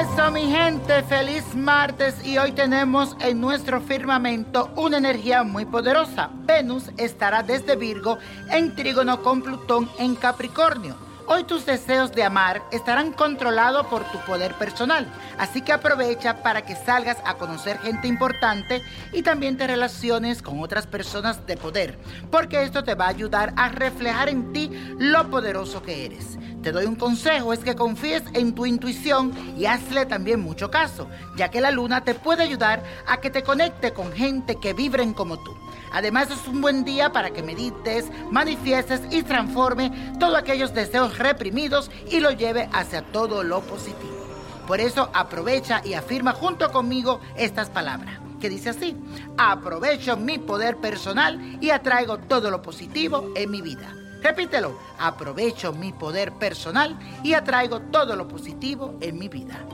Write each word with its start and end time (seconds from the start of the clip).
Eso, 0.00 0.30
mi 0.30 0.50
gente, 0.50 1.02
feliz 1.04 1.54
martes 1.54 2.14
y 2.24 2.36
hoy 2.36 2.52
tenemos 2.52 3.16
en 3.20 3.40
nuestro 3.40 3.80
firmamento 3.80 4.70
una 4.76 4.98
energía 4.98 5.42
muy 5.42 5.64
poderosa. 5.64 6.28
Venus 6.44 6.90
estará 6.98 7.42
desde 7.42 7.76
Virgo 7.76 8.18
en 8.50 8.74
trígono 8.74 9.22
con 9.22 9.40
Plutón 9.40 9.88
en 9.98 10.14
Capricornio. 10.14 10.96
Hoy 11.28 11.44
tus 11.44 11.64
deseos 11.66 12.12
de 12.12 12.22
amar 12.22 12.62
estarán 12.72 13.12
controlados 13.12 13.86
por 13.86 14.04
tu 14.12 14.18
poder 14.20 14.54
personal, 14.54 15.08
así 15.38 15.62
que 15.62 15.72
aprovecha 15.72 16.42
para 16.42 16.62
que 16.62 16.76
salgas 16.76 17.16
a 17.24 17.34
conocer 17.34 17.78
gente 17.78 18.06
importante 18.06 18.82
y 19.12 19.22
también 19.22 19.56
te 19.56 19.66
relaciones 19.66 20.42
con 20.42 20.62
otras 20.62 20.86
personas 20.86 21.44
de 21.46 21.56
poder, 21.56 21.98
porque 22.30 22.62
esto 22.62 22.84
te 22.84 22.94
va 22.94 23.06
a 23.06 23.10
ayudar 23.10 23.54
a 23.56 23.70
reflejar 23.70 24.28
en 24.28 24.52
ti 24.52 24.70
lo 24.98 25.28
poderoso 25.28 25.82
que 25.82 26.04
eres. 26.04 26.38
Te 26.66 26.72
doy 26.72 26.86
un 26.86 26.96
consejo, 26.96 27.52
es 27.52 27.60
que 27.60 27.76
confíes 27.76 28.24
en 28.32 28.52
tu 28.52 28.66
intuición 28.66 29.32
y 29.56 29.66
hazle 29.66 30.04
también 30.04 30.40
mucho 30.40 30.68
caso, 30.68 31.06
ya 31.36 31.48
que 31.48 31.60
la 31.60 31.70
luna 31.70 32.02
te 32.02 32.12
puede 32.12 32.42
ayudar 32.42 32.82
a 33.06 33.18
que 33.18 33.30
te 33.30 33.44
conecte 33.44 33.92
con 33.92 34.10
gente 34.10 34.56
que 34.56 34.72
vibren 34.72 35.14
como 35.14 35.38
tú. 35.38 35.56
Además 35.92 36.28
es 36.32 36.48
un 36.48 36.60
buen 36.60 36.82
día 36.84 37.12
para 37.12 37.30
que 37.30 37.44
medites, 37.44 38.10
manifiestes 38.32 39.00
y 39.12 39.22
transforme 39.22 39.92
todos 40.18 40.36
aquellos 40.36 40.74
deseos 40.74 41.18
reprimidos 41.18 41.88
y 42.10 42.18
lo 42.18 42.32
lleve 42.32 42.68
hacia 42.72 43.02
todo 43.02 43.44
lo 43.44 43.60
positivo. 43.60 44.26
Por 44.66 44.80
eso 44.80 45.08
aprovecha 45.14 45.82
y 45.84 45.94
afirma 45.94 46.32
junto 46.32 46.72
conmigo 46.72 47.20
estas 47.36 47.70
palabras, 47.70 48.18
dice 48.48 48.70
así, 48.70 48.96
aprovecho 49.36 50.16
mi 50.16 50.38
poder 50.38 50.76
personal 50.76 51.58
y 51.60 51.70
atraigo 51.70 52.18
todo 52.18 52.50
lo 52.50 52.62
positivo 52.62 53.32
en 53.34 53.50
mi 53.50 53.62
vida. 53.62 53.94
Repítelo, 54.22 54.78
aprovecho 54.98 55.72
mi 55.72 55.92
poder 55.92 56.32
personal 56.32 56.98
y 57.22 57.34
atraigo 57.34 57.80
todo 57.80 58.16
lo 58.16 58.26
positivo 58.26 58.96
en 59.00 59.18
mi 59.18 59.28
vida. 59.28 59.64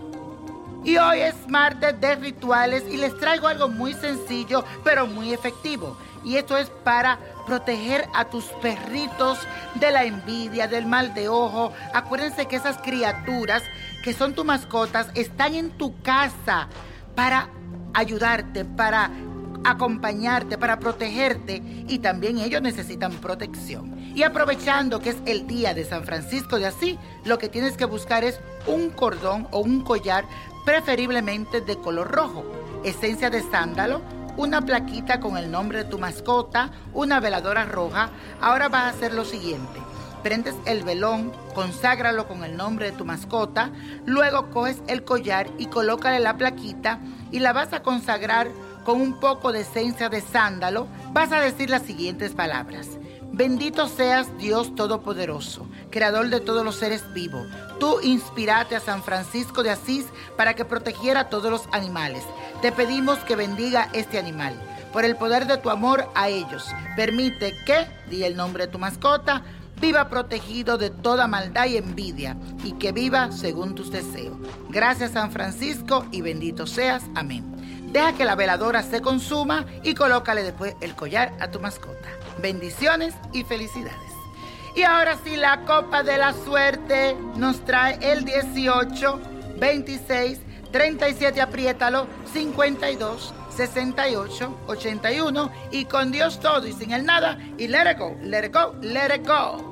Y 0.85 0.97
hoy 0.97 1.21
es 1.21 1.49
martes 1.49 2.01
de 2.01 2.17
rituales 2.17 2.85
y 2.91 2.97
les 2.97 3.17
traigo 3.19 3.47
algo 3.47 3.69
muy 3.69 3.95
sencillo 3.95 4.65
pero 4.83 5.07
muy 5.07 5.33
efectivo. 5.33 5.97
Y 6.25 6.37
esto 6.37 6.57
es 6.57 6.71
para 6.71 7.19
proteger 7.47 8.07
a 8.15 8.27
tus 8.27 8.45
perritos 8.61 9.39
de 9.77 9.91
la 9.91 10.05
envidia, 10.05 10.69
del 10.69 10.87
mal 10.87 11.15
de 11.15 11.29
ojo. 11.29 11.73
Acuérdense 11.95 12.47
que 12.47 12.57
esas 12.57 12.79
criaturas 12.79 13.63
que 14.05 14.13
son 14.13 14.35
tus 14.35 14.45
mascotas 14.45 15.09
están 15.15 15.55
en 15.55 15.71
tu 15.71 16.01
casa 16.03 16.69
para 17.15 17.49
ayudarte, 17.95 18.65
para 18.65 19.11
acompañarte, 19.65 20.59
para 20.59 20.79
protegerte 20.79 21.63
y 21.89 21.99
también 21.99 22.39
ellos 22.39 22.63
necesitan 22.63 23.13
protección. 23.13 23.99
Y 24.15 24.25
aprovechando 24.25 25.01
que 25.01 25.11
es 25.11 25.17
el 25.25 25.47
día 25.47 25.73
de 25.75 25.85
San 25.85 26.05
Francisco 26.05 26.59
de 26.59 26.67
Asís, 26.67 26.99
lo 27.25 27.39
que 27.39 27.49
tienes 27.49 27.77
que 27.77 27.85
buscar 27.85 28.25
es 28.25 28.41
un 28.67 28.91
cordón 28.91 29.49
o 29.51 29.61
un 29.61 29.83
collar 29.83 30.25
preferiblemente 30.65 31.61
de 31.61 31.77
color 31.77 32.11
rojo, 32.11 32.45
esencia 32.85 33.31
de 33.31 33.43
sándalo, 33.43 34.03
una 34.37 34.63
plaquita 34.63 35.21
con 35.21 35.37
el 35.37 35.51
nombre 35.51 35.79
de 35.79 35.85
tu 35.85 35.99
mascota, 35.99 36.71
una 36.93 37.21
veladora 37.21 37.65
roja. 37.65 38.11
Ahora 38.41 38.69
vas 38.69 38.85
a 38.85 38.89
hacer 38.89 39.15
lo 39.15 39.25
siguiente. 39.25 39.81
Prendes 40.23 40.55
el 40.67 40.85
velón, 40.85 41.33
conságralo 41.55 42.29
con 42.29 42.45
el 42.45 42.57
nombre 42.57 42.91
de 42.91 42.97
tu 42.97 43.05
mascota, 43.05 43.71
luego 44.07 44.51
coges 44.51 44.81
el 44.87 45.05
collar 45.05 45.49
y 45.59 45.67
colócale 45.67 46.21
la 46.21 46.37
plaquita 46.37 47.01
y 47.33 47.41
la 47.41 47.53
vas 47.53 47.73
a 47.73 47.83
consagrar 47.83 48.49
con 48.85 49.01
un 49.01 49.19
poco 49.19 49.53
de 49.53 49.61
esencia 49.63 50.09
de 50.09 50.21
sándalo. 50.21 50.87
Vas 51.13 51.33
a 51.33 51.41
decir 51.41 51.71
las 51.71 51.83
siguientes 51.83 52.33
palabras. 52.33 52.89
Bendito 53.35 53.89
seas 53.89 54.37
Dios 54.37 54.75
Todopoderoso, 54.75 55.67
Creador 55.91 56.29
de 56.29 56.41
todos 56.41 56.65
los 56.65 56.77
seres 56.77 57.03
vivos. 57.15 57.47
Tú 57.81 57.99
inspiraste 58.03 58.77
a 58.77 58.81
San 58.81 59.03
Francisco 59.03 59.63
de 59.63 59.71
Asís 59.71 60.05
para 60.37 60.55
que 60.55 60.67
protegiera 60.67 61.21
a 61.21 61.29
todos 61.31 61.51
los 61.51 61.69
animales. 61.73 62.25
Te 62.61 62.73
pedimos 62.73 63.19
que 63.21 63.35
bendiga 63.35 63.89
este 63.95 64.19
animal. 64.19 64.55
Por 64.93 65.07
el 65.07 65.17
poder 65.17 65.47
de 65.47 65.57
tu 65.57 65.71
amor 65.71 66.11
a 66.15 66.29
ellos, 66.29 66.67
permite 66.95 67.55
que, 67.65 67.87
di 68.11 68.23
el 68.25 68.37
nombre 68.37 68.67
de 68.67 68.73
tu 68.73 68.79
mascota, 68.79 69.43
viva 69.83 70.09
protegido 70.09 70.79
de 70.79 70.91
toda 70.91 71.27
maldad 71.27 71.67
y 71.67 71.77
envidia, 71.77 72.37
y 72.63 72.73
que 72.75 72.93
viva 72.93 73.33
según 73.33 73.75
tus 73.75 73.91
deseos. 73.91 74.37
Gracias 74.71 75.11
San 75.11 75.33
Francisco 75.33 76.07
y 76.13 76.23
bendito 76.23 76.69
seas. 76.69 77.03
Amén. 77.17 77.45
Deja 77.93 78.13
que 78.13 78.25
la 78.25 78.37
veladora 78.37 78.85
se 78.85 79.03
consuma 79.03 79.67
y 79.83 79.95
colócale 79.95 80.45
después 80.45 80.77
el 80.81 80.95
collar 80.95 81.33
a 81.41 81.51
tu 81.51 81.59
mascota. 81.59 82.09
Bendiciones 82.41 83.13
y 83.33 83.43
felicidades. 83.43 83.99
Y 84.77 84.85
ahora 84.85 85.19
sí, 85.25 85.37
la 85.37 85.65
copa 85.65 86.05
de 86.05 86.17
la 86.17 86.33
suerte 86.33 87.17
nos 87.35 87.63
trae 87.65 87.99
el 88.01 88.25
18, 88.25 89.21
26, 89.59 90.39
37, 90.71 91.41
apriétalo, 91.41 92.07
52, 92.33 93.35
68, 93.55 94.59
81 94.69 95.53
y 95.73 95.85
con 95.87 96.13
Dios 96.13 96.39
todo 96.39 96.67
y 96.69 96.73
sin 96.73 96.93
el 96.93 97.05
nada 97.05 97.37
y 97.59 97.67
let 97.67 97.91
it 97.91 97.99
go, 97.99 98.17
let 98.23 98.47
it 98.47 98.55
go, 98.55 98.75
let 98.81 99.15
it 99.15 99.27
go. 99.27 99.72